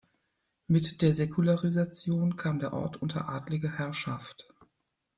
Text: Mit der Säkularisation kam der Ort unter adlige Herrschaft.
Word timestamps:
Mit 0.65 1.03
der 1.03 1.13
Säkularisation 1.13 2.35
kam 2.35 2.57
der 2.57 2.73
Ort 2.73 2.99
unter 3.03 3.29
adlige 3.29 3.77
Herrschaft. 3.77 4.51